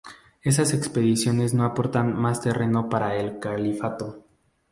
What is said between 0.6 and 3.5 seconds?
expediciones no aportaron más terreno para el